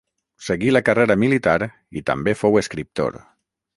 [0.45, 1.55] Seguí la carrera militar
[2.01, 3.21] i també fou escriptor.